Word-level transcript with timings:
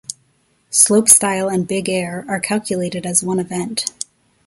Slopestyle 0.71 1.47
and 1.53 1.67
Big 1.67 1.87
Air 1.87 2.25
are 2.27 2.39
calculated 2.39 3.05
as 3.05 3.21
one 3.21 3.37
event. 3.39 3.91